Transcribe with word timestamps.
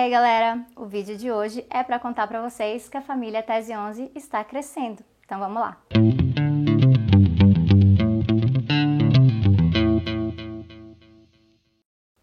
Ei 0.00 0.10
galera, 0.10 0.64
o 0.76 0.86
vídeo 0.86 1.18
de 1.18 1.28
hoje 1.28 1.66
é 1.68 1.82
para 1.82 1.98
contar 1.98 2.28
para 2.28 2.40
vocês 2.40 2.88
que 2.88 2.96
a 2.96 3.02
família 3.02 3.42
Tese 3.42 3.76
11 3.76 4.12
está 4.14 4.44
crescendo. 4.44 5.02
Então 5.24 5.40
vamos 5.40 5.60
lá. 5.60 5.76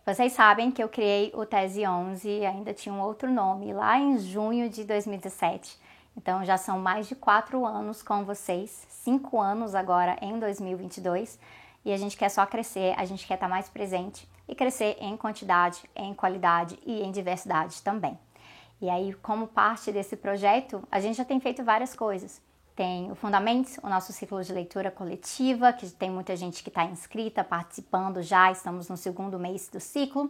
Vocês 0.05 0.31
sabem 0.31 0.71
que 0.71 0.81
eu 0.81 0.87
criei 0.87 1.33
o 1.35 1.45
Tese 1.45 1.85
11, 1.85 2.45
ainda 2.45 2.73
tinha 2.73 2.95
um 2.95 3.01
outro 3.01 3.29
nome, 3.29 3.73
lá 3.73 3.99
em 3.99 4.17
junho 4.19 4.69
de 4.69 4.85
2017. 4.85 5.77
Então 6.15 6.45
já 6.45 6.55
são 6.55 6.79
mais 6.79 7.09
de 7.09 7.15
quatro 7.15 7.65
anos 7.65 8.01
com 8.01 8.23
vocês, 8.23 8.87
cinco 8.87 9.41
anos 9.41 9.75
agora 9.75 10.15
em 10.21 10.39
2022, 10.39 11.37
e 11.83 11.91
a 11.91 11.97
gente 11.97 12.15
quer 12.15 12.29
só 12.29 12.45
crescer, 12.45 12.93
a 12.97 13.03
gente 13.03 13.27
quer 13.27 13.33
estar 13.33 13.49
mais 13.49 13.67
presente 13.67 14.25
e 14.47 14.55
crescer 14.55 14.97
em 14.99 15.15
quantidade, 15.17 15.83
em 15.95 16.13
qualidade 16.13 16.79
e 16.85 17.01
em 17.01 17.11
diversidade 17.11 17.81
também. 17.81 18.17
E 18.81 18.89
aí, 18.89 19.13
como 19.15 19.47
parte 19.47 19.91
desse 19.91 20.15
projeto, 20.15 20.83
a 20.91 20.99
gente 20.99 21.17
já 21.17 21.25
tem 21.25 21.39
feito 21.39 21.63
várias 21.63 21.95
coisas. 21.95 22.41
Tem 22.75 23.09
o 23.09 23.15
Fundamentos, 23.15 23.77
o 23.81 23.87
nosso 23.87 24.11
ciclo 24.11 24.43
de 24.43 24.51
leitura 24.51 24.91
coletiva, 24.91 25.71
que 25.71 25.89
tem 25.89 26.09
muita 26.09 26.35
gente 26.35 26.61
que 26.61 26.69
está 26.69 26.83
inscrita, 26.83 27.41
participando 27.41 28.21
já, 28.21 28.51
estamos 28.51 28.89
no 28.89 28.97
segundo 28.97 29.39
mês 29.39 29.69
do 29.69 29.79
ciclo. 29.79 30.29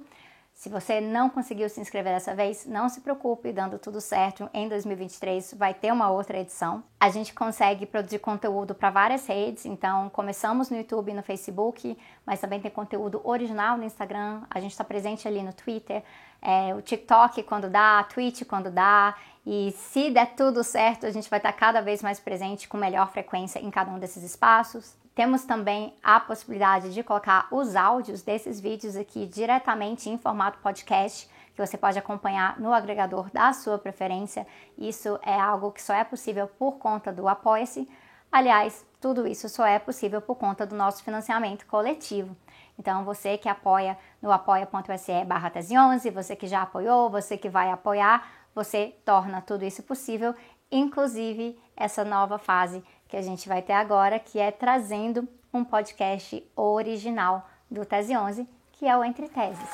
Se 0.55 0.69
você 0.69 1.01
não 1.01 1.29
conseguiu 1.29 1.67
se 1.67 1.81
inscrever 1.81 2.13
dessa 2.13 2.33
vez, 2.33 2.65
não 2.65 2.87
se 2.87 3.01
preocupe, 3.01 3.51
dando 3.51 3.77
tudo 3.77 3.99
certo, 3.99 4.49
em 4.53 4.69
2023 4.69 5.53
vai 5.53 5.73
ter 5.73 5.91
uma 5.91 6.09
outra 6.09 6.39
edição. 6.39 6.81
A 6.97 7.09
gente 7.09 7.33
consegue 7.33 7.85
produzir 7.85 8.19
conteúdo 8.19 8.73
para 8.73 8.89
várias 8.89 9.27
redes, 9.27 9.65
então 9.65 10.09
começamos 10.09 10.69
no 10.69 10.77
YouTube 10.77 11.11
e 11.11 11.13
no 11.13 11.21
Facebook, 11.21 11.97
mas 12.25 12.39
também 12.39 12.61
tem 12.61 12.71
conteúdo 12.71 13.19
original 13.25 13.77
no 13.77 13.83
Instagram, 13.83 14.43
a 14.49 14.61
gente 14.61 14.71
está 14.71 14.85
presente 14.85 15.27
ali 15.27 15.43
no 15.43 15.51
Twitter, 15.51 16.01
é, 16.41 16.73
o 16.73 16.81
TikTok 16.81 17.43
quando 17.43 17.69
dá, 17.69 17.99
a 17.99 18.03
Twitch 18.05 18.45
quando 18.45 18.71
dá, 18.71 19.13
e 19.45 19.73
se 19.73 20.09
der 20.09 20.35
tudo 20.37 20.63
certo, 20.63 21.05
a 21.05 21.11
gente 21.11 21.29
vai 21.29 21.37
estar 21.37 21.51
tá 21.51 21.57
cada 21.59 21.81
vez 21.81 22.01
mais 22.01 22.17
presente 22.17 22.65
com 22.69 22.77
melhor 22.77 23.11
frequência 23.11 23.59
em 23.59 23.69
cada 23.69 23.91
um 23.91 23.99
desses 23.99 24.23
espaços. 24.23 24.95
Temos 25.15 25.45
também 25.45 25.95
a 26.03 26.19
possibilidade 26.19 26.93
de 26.93 27.01
colocar 27.01 27.47
os 27.49 27.73
áudios 27.73 28.21
desses 28.21 28.59
vídeos 28.59 28.97
aqui 28.97 29.25
diretamente 29.25 30.09
em 30.09 30.17
formato 30.17 30.59
podcast, 30.59 31.29
que 31.53 31.65
você 31.65 31.77
pode 31.77 31.97
acompanhar 31.97 32.59
no 32.59 32.73
agregador 32.73 33.31
da 33.31 33.53
sua 33.53 33.77
preferência. 33.77 34.45
Isso 34.77 35.17
é 35.23 35.39
algo 35.39 35.71
que 35.71 35.81
só 35.81 35.93
é 35.93 36.03
possível 36.03 36.49
por 36.59 36.73
conta 36.73 37.13
do 37.13 37.29
Apoia-se. 37.29 37.87
Aliás, 38.29 38.85
tudo 38.99 39.25
isso 39.25 39.47
só 39.47 39.65
é 39.65 39.79
possível 39.79 40.21
por 40.21 40.35
conta 40.35 40.65
do 40.65 40.75
nosso 40.75 41.01
financiamento 41.01 41.65
coletivo. 41.65 42.35
Então, 42.77 43.05
você 43.05 43.37
que 43.37 43.47
apoia 43.47 43.97
no 44.21 44.33
apoia.se 44.33 45.23
barra 45.23 45.49
11, 45.55 46.09
você 46.09 46.35
que 46.35 46.45
já 46.45 46.63
apoiou, 46.63 47.09
você 47.09 47.37
que 47.37 47.47
vai 47.47 47.71
apoiar, 47.71 48.27
você 48.53 48.93
torna 49.05 49.41
tudo 49.41 49.63
isso 49.63 49.81
possível, 49.81 50.35
inclusive 50.69 51.57
essa 51.77 52.03
nova 52.03 52.37
fase 52.37 52.83
que 53.07 53.17
a 53.17 53.21
gente 53.21 53.47
vai 53.47 53.61
ter 53.61 53.73
agora, 53.73 54.19
que 54.19 54.39
é 54.39 54.51
trazendo 54.51 55.27
um 55.53 55.63
podcast 55.63 56.45
original 56.55 57.49
do 57.69 57.85
Tese 57.85 58.15
11, 58.15 58.47
que 58.73 58.87
é 58.87 58.97
o 58.97 59.03
Entre 59.03 59.29
Teses. 59.29 59.69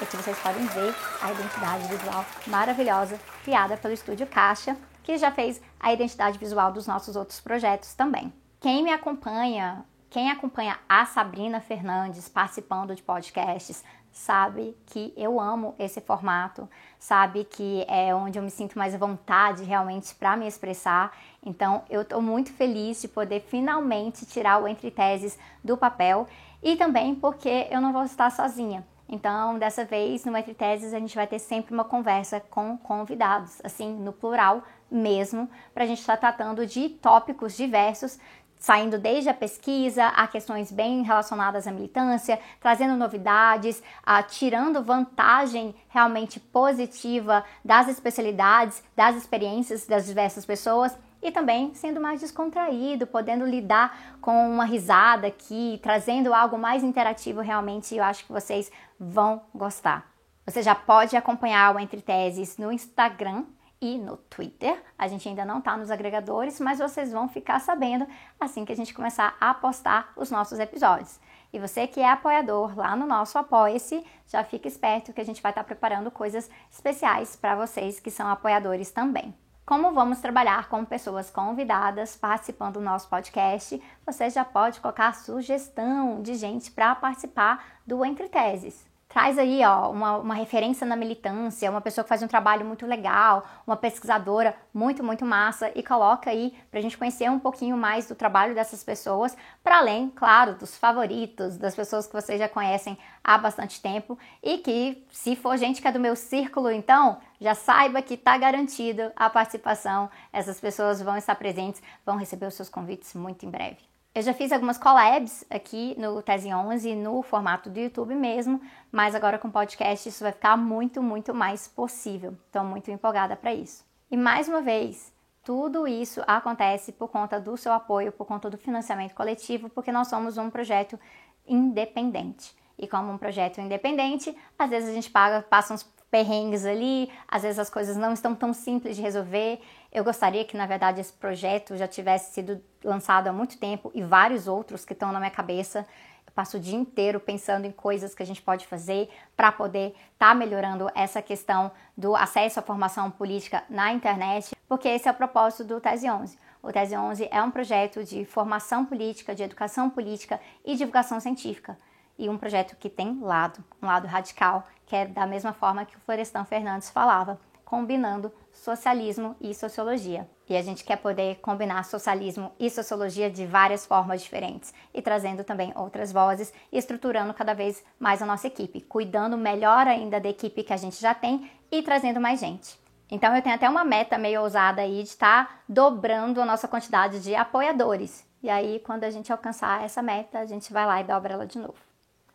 Aqui 0.00 0.16
vocês 0.16 0.38
podem 0.38 0.64
ver 0.66 0.94
a 1.20 1.30
identidade 1.30 1.86
visual 1.88 2.24
maravilhosa 2.46 3.20
criada 3.44 3.76
pelo 3.76 3.92
Estúdio 3.92 4.26
Caixa, 4.26 4.76
que 5.02 5.18
já 5.18 5.30
fez 5.30 5.60
a 5.78 5.92
identidade 5.92 6.38
visual 6.38 6.72
dos 6.72 6.86
nossos 6.86 7.14
outros 7.14 7.40
projetos 7.40 7.94
também. 7.94 8.32
Quem 8.60 8.82
me 8.82 8.92
acompanha, 8.92 9.84
quem 10.08 10.30
acompanha 10.30 10.78
a 10.88 11.04
Sabrina 11.04 11.60
Fernandes 11.60 12.28
participando 12.28 12.94
de 12.94 13.02
podcasts, 13.02 13.84
sabe 14.12 14.76
que 14.86 15.12
eu 15.16 15.40
amo 15.40 15.74
esse 15.78 16.00
formato, 16.00 16.68
sabe 16.98 17.44
que 17.44 17.84
é 17.88 18.14
onde 18.14 18.38
eu 18.38 18.42
me 18.42 18.50
sinto 18.50 18.78
mais 18.78 18.94
à 18.94 18.98
vontade 18.98 19.64
realmente 19.64 20.14
para 20.14 20.36
me 20.36 20.46
expressar. 20.46 21.16
Então, 21.44 21.82
eu 21.88 22.02
estou 22.02 22.20
muito 22.20 22.52
feliz 22.52 23.00
de 23.00 23.08
poder 23.08 23.40
finalmente 23.40 24.26
tirar 24.26 24.62
o 24.62 24.68
Entre 24.68 24.90
Teses 24.90 25.38
do 25.64 25.76
papel 25.76 26.28
e 26.62 26.76
também 26.76 27.14
porque 27.14 27.66
eu 27.70 27.80
não 27.80 27.92
vou 27.92 28.04
estar 28.04 28.30
sozinha. 28.30 28.86
Então, 29.08 29.58
dessa 29.58 29.84
vez, 29.84 30.24
no 30.24 30.34
Entre 30.36 30.54
Teses, 30.54 30.94
a 30.94 30.98
gente 30.98 31.14
vai 31.14 31.26
ter 31.26 31.38
sempre 31.38 31.74
uma 31.74 31.84
conversa 31.84 32.40
com 32.40 32.78
convidados, 32.78 33.60
assim, 33.62 33.92
no 33.92 34.12
plural 34.12 34.62
mesmo, 34.90 35.50
para 35.74 35.84
a 35.84 35.86
gente 35.86 36.00
estar 36.00 36.16
tá 36.16 36.32
tratando 36.32 36.66
de 36.66 36.88
tópicos 36.88 37.54
diversos 37.54 38.18
saindo 38.62 38.96
desde 38.96 39.28
a 39.28 39.34
pesquisa 39.34 40.06
a 40.06 40.24
questões 40.28 40.70
bem 40.70 41.02
relacionadas 41.02 41.66
à 41.66 41.72
militância, 41.72 42.38
trazendo 42.60 42.94
novidades, 42.94 43.82
a, 44.06 44.22
tirando 44.22 44.84
vantagem 44.84 45.74
realmente 45.88 46.38
positiva 46.38 47.44
das 47.64 47.88
especialidades, 47.88 48.80
das 48.94 49.16
experiências 49.16 49.84
das 49.84 50.06
diversas 50.06 50.46
pessoas 50.46 50.96
e 51.20 51.32
também 51.32 51.74
sendo 51.74 52.00
mais 52.00 52.20
descontraído, 52.20 53.04
podendo 53.04 53.44
lidar 53.44 54.16
com 54.20 54.48
uma 54.48 54.64
risada 54.64 55.26
aqui, 55.26 55.80
trazendo 55.82 56.32
algo 56.32 56.56
mais 56.56 56.84
interativo 56.84 57.40
realmente, 57.40 57.96
eu 57.96 58.04
acho 58.04 58.24
que 58.24 58.32
vocês 58.32 58.70
vão 58.96 59.42
gostar. 59.52 60.06
Você 60.46 60.62
já 60.62 60.76
pode 60.76 61.16
acompanhar 61.16 61.74
o 61.74 61.80
Entre 61.80 62.00
Teses 62.00 62.56
no 62.58 62.70
Instagram, 62.70 63.44
e 63.82 63.98
no 63.98 64.16
Twitter. 64.16 64.80
A 64.96 65.08
gente 65.08 65.28
ainda 65.28 65.44
não 65.44 65.58
está 65.58 65.76
nos 65.76 65.90
agregadores, 65.90 66.60
mas 66.60 66.78
vocês 66.78 67.10
vão 67.10 67.28
ficar 67.28 67.58
sabendo 67.58 68.06
assim 68.40 68.64
que 68.64 68.72
a 68.72 68.76
gente 68.76 68.94
começar 68.94 69.36
a 69.40 69.52
postar 69.52 70.12
os 70.16 70.30
nossos 70.30 70.60
episódios. 70.60 71.18
E 71.52 71.58
você 71.58 71.86
que 71.86 72.00
é 72.00 72.08
apoiador 72.08 72.78
lá 72.78 72.94
no 72.94 73.06
nosso 73.06 73.36
Apoia-se, 73.36 74.06
já 74.26 74.44
fica 74.44 74.68
esperto 74.68 75.12
que 75.12 75.20
a 75.20 75.24
gente 75.24 75.42
vai 75.42 75.50
estar 75.50 75.64
tá 75.64 75.66
preparando 75.66 76.10
coisas 76.10 76.48
especiais 76.70 77.34
para 77.34 77.56
vocês 77.56 77.98
que 77.98 78.10
são 78.10 78.28
apoiadores 78.28 78.92
também. 78.92 79.34
Como 79.66 79.92
vamos 79.92 80.20
trabalhar 80.20 80.68
com 80.68 80.84
pessoas 80.84 81.28
convidadas 81.30 82.16
participando 82.16 82.74
do 82.74 82.80
nosso 82.80 83.08
podcast, 83.08 83.82
você 84.06 84.30
já 84.30 84.44
pode 84.44 84.80
colocar 84.80 85.14
sugestão 85.14 86.22
de 86.22 86.34
gente 86.34 86.70
para 86.70 86.94
participar 86.94 87.64
do 87.86 88.04
Entre 88.04 88.28
Teses 88.28 88.91
traz 89.12 89.38
aí 89.38 89.62
ó, 89.62 89.90
uma, 89.90 90.16
uma 90.16 90.34
referência 90.34 90.86
na 90.86 90.96
militância, 90.96 91.70
uma 91.70 91.82
pessoa 91.82 92.02
que 92.02 92.08
faz 92.08 92.22
um 92.22 92.26
trabalho 92.26 92.64
muito 92.64 92.86
legal, 92.86 93.44
uma 93.66 93.76
pesquisadora 93.76 94.56
muito, 94.72 95.04
muito 95.04 95.22
massa 95.26 95.70
e 95.74 95.82
coloca 95.82 96.30
aí 96.30 96.54
para 96.70 96.80
a 96.80 96.82
gente 96.82 96.96
conhecer 96.96 97.30
um 97.30 97.38
pouquinho 97.38 97.76
mais 97.76 98.08
do 98.08 98.14
trabalho 98.14 98.54
dessas 98.54 98.82
pessoas, 98.82 99.36
para 99.62 99.78
além, 99.78 100.08
claro, 100.08 100.54
dos 100.54 100.78
favoritos, 100.78 101.58
das 101.58 101.74
pessoas 101.74 102.06
que 102.06 102.12
vocês 102.14 102.38
já 102.38 102.48
conhecem 102.48 102.96
há 103.22 103.36
bastante 103.36 103.82
tempo 103.82 104.18
e 104.42 104.56
que, 104.58 105.06
se 105.12 105.36
for 105.36 105.58
gente 105.58 105.82
que 105.82 105.88
é 105.88 105.92
do 105.92 106.00
meu 106.00 106.16
círculo, 106.16 106.70
então 106.70 107.18
já 107.38 107.54
saiba 107.54 108.00
que 108.00 108.14
está 108.14 108.38
garantido 108.38 109.12
a 109.14 109.28
participação, 109.28 110.08
essas 110.32 110.58
pessoas 110.58 111.02
vão 111.02 111.18
estar 111.18 111.34
presentes, 111.34 111.82
vão 112.06 112.16
receber 112.16 112.46
os 112.46 112.54
seus 112.54 112.70
convites 112.70 113.12
muito 113.12 113.44
em 113.44 113.50
breve. 113.50 113.91
Eu 114.14 114.20
já 114.20 114.34
fiz 114.34 114.52
algumas 114.52 114.76
collabs 114.76 115.42
aqui 115.48 115.96
no 115.98 116.20
Tese 116.20 116.52
11, 116.52 116.94
no 116.96 117.22
formato 117.22 117.70
do 117.70 117.80
YouTube 117.80 118.14
mesmo, 118.14 118.60
mas 118.90 119.14
agora 119.14 119.38
com 119.38 119.50
podcast 119.50 120.06
isso 120.06 120.22
vai 120.22 120.32
ficar 120.32 120.54
muito, 120.54 121.02
muito 121.02 121.32
mais 121.32 121.66
possível. 121.66 122.36
Estou 122.44 122.62
muito 122.62 122.90
empolgada 122.90 123.34
para 123.34 123.54
isso. 123.54 123.82
E 124.10 124.16
mais 124.16 124.48
uma 124.48 124.60
vez, 124.60 125.10
tudo 125.42 125.88
isso 125.88 126.22
acontece 126.26 126.92
por 126.92 127.08
conta 127.08 127.40
do 127.40 127.56
seu 127.56 127.72
apoio, 127.72 128.12
por 128.12 128.26
conta 128.26 128.50
do 128.50 128.58
financiamento 128.58 129.14
coletivo, 129.14 129.70
porque 129.70 129.90
nós 129.90 130.08
somos 130.08 130.36
um 130.36 130.50
projeto 130.50 131.00
independente. 131.46 132.54
E 132.78 132.86
como 132.86 133.10
um 133.10 133.16
projeto 133.16 133.62
independente, 133.62 134.36
às 134.58 134.68
vezes 134.68 134.90
a 134.90 134.92
gente 134.92 135.08
paga, 135.08 135.40
passa 135.40 135.72
uns 135.72 135.90
perrengues 136.12 136.66
ali, 136.66 137.10
às 137.26 137.42
vezes 137.42 137.58
as 137.58 137.70
coisas 137.70 137.96
não 137.96 138.12
estão 138.12 138.34
tão 138.34 138.52
simples 138.52 138.96
de 138.96 139.02
resolver. 139.02 139.58
Eu 139.90 140.04
gostaria 140.04 140.44
que, 140.44 140.58
na 140.58 140.66
verdade, 140.66 141.00
esse 141.00 141.14
projeto 141.14 141.74
já 141.74 141.88
tivesse 141.88 142.34
sido 142.34 142.62
lançado 142.84 143.28
há 143.28 143.32
muito 143.32 143.56
tempo 143.58 143.90
e 143.94 144.02
vários 144.02 144.46
outros 144.46 144.84
que 144.84 144.92
estão 144.92 145.10
na 145.10 145.18
minha 145.18 145.30
cabeça. 145.30 145.86
Eu 146.26 146.32
passo 146.34 146.58
o 146.58 146.60
dia 146.60 146.76
inteiro 146.76 147.18
pensando 147.18 147.64
em 147.64 147.72
coisas 147.72 148.14
que 148.14 148.22
a 148.22 148.26
gente 148.26 148.42
pode 148.42 148.66
fazer 148.66 149.08
para 149.34 149.50
poder 149.50 149.94
estar 150.12 150.28
tá 150.28 150.34
melhorando 150.34 150.90
essa 150.94 151.22
questão 151.22 151.72
do 151.96 152.14
acesso 152.14 152.60
à 152.60 152.62
formação 152.62 153.10
política 153.10 153.64
na 153.70 153.90
internet, 153.90 154.54
porque 154.68 154.88
esse 154.88 155.08
é 155.08 155.10
o 155.10 155.14
propósito 155.14 155.64
do 155.64 155.80
Tese 155.80 156.10
11. 156.10 156.38
O 156.62 156.70
Tese 156.70 156.94
11 156.94 157.28
é 157.30 157.42
um 157.42 157.50
projeto 157.50 158.04
de 158.04 158.26
formação 158.26 158.84
política, 158.84 159.34
de 159.34 159.44
educação 159.44 159.88
política 159.88 160.38
e 160.62 160.76
divulgação 160.76 161.18
científica 161.20 161.78
e 162.18 162.28
um 162.28 162.38
projeto 162.38 162.76
que 162.76 162.88
tem 162.88 163.18
lado, 163.20 163.62
um 163.82 163.86
lado 163.86 164.06
radical, 164.06 164.66
que 164.86 164.94
é 164.94 165.06
da 165.06 165.26
mesma 165.26 165.52
forma 165.52 165.84
que 165.84 165.96
o 165.96 166.00
Florestan 166.00 166.44
Fernandes 166.44 166.90
falava, 166.90 167.40
combinando 167.64 168.30
socialismo 168.52 169.34
e 169.40 169.54
sociologia. 169.54 170.28
E 170.46 170.54
a 170.54 170.60
gente 170.60 170.84
quer 170.84 170.96
poder 170.96 171.36
combinar 171.36 171.82
socialismo 171.84 172.52
e 172.60 172.68
sociologia 172.68 173.30
de 173.30 173.46
várias 173.46 173.86
formas 173.86 174.20
diferentes 174.20 174.74
e 174.92 175.00
trazendo 175.00 175.42
também 175.42 175.72
outras 175.74 176.12
vozes 176.12 176.52
e 176.70 176.76
estruturando 176.76 177.32
cada 177.32 177.54
vez 177.54 177.82
mais 177.98 178.20
a 178.20 178.26
nossa 178.26 178.46
equipe, 178.46 178.82
cuidando 178.82 179.38
melhor 179.38 179.86
ainda 179.86 180.20
da 180.20 180.28
equipe 180.28 180.62
que 180.62 180.72
a 180.74 180.76
gente 180.76 181.00
já 181.00 181.14
tem 181.14 181.50
e 181.70 181.82
trazendo 181.82 182.20
mais 182.20 182.40
gente. 182.40 182.78
Então 183.10 183.34
eu 183.34 183.40
tenho 183.40 183.54
até 183.54 183.68
uma 183.68 183.84
meta 183.84 184.18
meio 184.18 184.42
ousada 184.42 184.82
aí 184.82 185.02
de 185.02 185.08
estar 185.08 185.46
tá 185.46 185.60
dobrando 185.66 186.42
a 186.42 186.44
nossa 186.44 186.68
quantidade 186.68 187.22
de 187.22 187.34
apoiadores. 187.34 188.26
E 188.42 188.50
aí, 188.50 188.80
quando 188.80 189.04
a 189.04 189.10
gente 189.10 189.30
alcançar 189.30 189.84
essa 189.84 190.02
meta, 190.02 190.40
a 190.40 190.44
gente 190.44 190.72
vai 190.72 190.84
lá 190.84 191.00
e 191.00 191.04
dobra 191.04 191.34
ela 191.34 191.46
de 191.46 191.58
novo. 191.58 191.91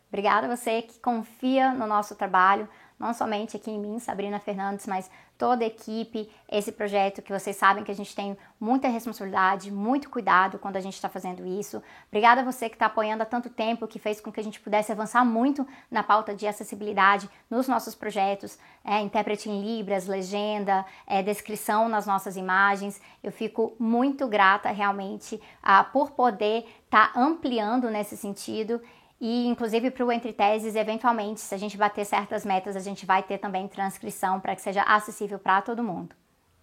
Obrigada 0.08 0.46
a 0.46 0.56
você 0.56 0.82
que 0.82 0.98
confia 1.00 1.72
no 1.72 1.86
nosso 1.86 2.14
trabalho, 2.14 2.68
não 2.98 3.14
somente 3.14 3.56
aqui 3.56 3.70
em 3.70 3.78
mim, 3.78 3.98
Sabrina 3.98 4.40
Fernandes, 4.40 4.86
mas 4.86 5.08
toda 5.38 5.62
a 5.62 5.68
equipe, 5.68 6.28
esse 6.50 6.72
projeto 6.72 7.22
que 7.22 7.32
vocês 7.32 7.56
sabem 7.56 7.84
que 7.84 7.92
a 7.92 7.94
gente 7.94 8.14
tem 8.14 8.36
muita 8.58 8.88
responsabilidade, 8.88 9.70
muito 9.70 10.10
cuidado 10.10 10.58
quando 10.58 10.76
a 10.76 10.80
gente 10.80 10.94
está 10.94 11.08
fazendo 11.08 11.46
isso. 11.46 11.80
Obrigada 12.08 12.40
a 12.40 12.44
você 12.44 12.68
que 12.68 12.74
está 12.74 12.86
apoiando 12.86 13.22
há 13.22 13.26
tanto 13.26 13.48
tempo, 13.48 13.86
que 13.86 14.00
fez 14.00 14.20
com 14.20 14.32
que 14.32 14.40
a 14.40 14.42
gente 14.42 14.58
pudesse 14.58 14.90
avançar 14.90 15.24
muito 15.24 15.64
na 15.88 16.02
pauta 16.02 16.34
de 16.34 16.44
acessibilidade 16.44 17.30
nos 17.48 17.68
nossos 17.68 17.94
projetos, 17.94 18.58
é, 18.84 19.00
intérprete 19.00 19.48
em 19.48 19.62
Libras, 19.62 20.08
legenda, 20.08 20.84
é, 21.06 21.22
descrição 21.22 21.88
nas 21.88 22.04
nossas 22.04 22.36
imagens. 22.36 23.00
Eu 23.22 23.30
fico 23.30 23.76
muito 23.78 24.26
grata 24.26 24.70
realmente 24.70 25.40
ah, 25.62 25.84
por 25.84 26.10
poder 26.10 26.66
estar 26.84 27.12
tá 27.12 27.20
ampliando 27.20 27.88
nesse 27.90 28.16
sentido 28.16 28.82
e 29.20 29.46
inclusive 29.46 29.90
para 29.90 30.04
o 30.04 30.12
Entre 30.12 30.32
Teses, 30.32 30.76
eventualmente, 30.76 31.40
se 31.40 31.54
a 31.54 31.58
gente 31.58 31.76
bater 31.76 32.04
certas 32.04 32.44
metas, 32.44 32.76
a 32.76 32.80
gente 32.80 33.04
vai 33.04 33.22
ter 33.22 33.38
também 33.38 33.66
transcrição 33.66 34.38
para 34.38 34.54
que 34.54 34.62
seja 34.62 34.82
acessível 34.82 35.38
para 35.38 35.60
todo 35.60 35.82
mundo. 35.82 36.14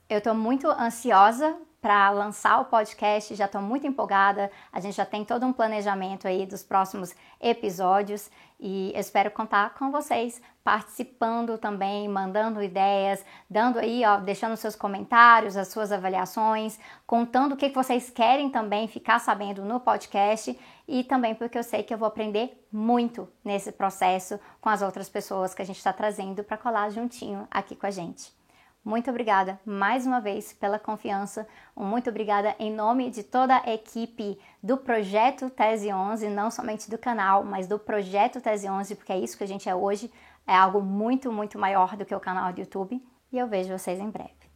Eu 0.10 0.20
estou 0.20 0.34
muito 0.34 0.68
ansiosa 0.68 1.58
para 1.86 2.10
lançar 2.10 2.62
o 2.62 2.66
podcast, 2.66 3.36
já 3.36 3.46
estou 3.46 3.62
muito 3.62 3.86
empolgada. 3.86 4.50
A 4.74 4.80
gente 4.80 4.96
já 4.96 5.06
tem 5.06 5.24
todo 5.24 5.46
um 5.46 5.54
planejamento 5.54 6.28
aí 6.28 6.44
dos 6.44 6.64
próximos 6.64 7.14
episódios 7.40 8.32
e 8.60 8.92
espero 8.96 9.30
contar 9.30 9.76
com 9.76 9.92
vocês 9.92 10.42
participando 10.64 11.60
também, 11.60 12.10
mandando 12.10 12.64
ideias, 12.64 13.24
dando 13.48 13.78
aí, 13.78 14.04
ó, 14.04 14.18
deixando 14.18 14.58
seus 14.58 14.76
comentários, 14.76 15.56
as 15.56 15.68
suas 15.68 15.92
avaliações, 15.92 16.80
contando 17.06 17.54
o 17.54 17.56
que 17.56 17.70
vocês 17.70 18.10
querem 18.10 18.50
também 18.50 18.88
ficar 18.88 19.20
sabendo 19.20 19.64
no 19.64 19.80
podcast 19.80 20.60
e 20.88 21.04
também 21.04 21.36
porque 21.36 21.60
eu 21.60 21.64
sei 21.64 21.84
que 21.84 21.94
eu 21.94 22.00
vou 22.00 22.08
aprender 22.08 22.66
muito 22.72 23.30
nesse 23.44 23.72
processo 23.72 24.40
com 24.60 24.70
as 24.70 24.82
outras 24.82 25.08
pessoas 25.08 25.54
que 25.54 25.62
a 25.62 25.66
gente 25.66 25.78
está 25.78 25.94
trazendo 25.94 26.44
para 26.44 26.58
colar 26.58 26.90
juntinho 26.90 27.48
aqui 27.52 27.76
com 27.76 27.86
a 27.86 27.92
gente. 27.92 28.34
Muito 28.86 29.10
obrigada 29.10 29.60
mais 29.66 30.06
uma 30.06 30.22
vez 30.22 30.54
pela 30.54 30.78
confiança. 30.78 31.48
Muito 31.76 32.08
obrigada 32.08 32.56
em 32.60 32.72
nome 32.72 33.10
de 33.10 33.24
toda 33.24 33.58
a 33.58 33.74
equipe 33.74 34.40
do 34.62 34.78
projeto 34.78 35.50
Tese 35.50 35.92
11, 35.92 36.30
não 36.30 36.52
somente 36.52 36.88
do 36.88 36.96
canal, 36.96 37.44
mas 37.44 37.66
do 37.66 37.80
projeto 37.80 38.40
Tese 38.40 38.70
11, 38.70 38.94
porque 38.94 39.12
é 39.12 39.18
isso 39.18 39.40
que 39.40 39.44
a 39.44 39.48
gente 39.48 39.68
é 39.68 39.74
hoje. 39.74 40.12
É 40.46 40.54
algo 40.56 40.84
muito, 40.84 41.32
muito 41.32 41.58
maior 41.58 41.98
do 41.98 42.06
que 42.06 42.14
o 42.14 42.20
canal 42.20 42.54
do 42.54 42.60
YouTube. 42.60 43.04
E 43.32 43.40
eu 43.40 43.48
vejo 43.48 43.76
vocês 43.76 44.00
em 44.00 44.12
breve. 44.12 44.55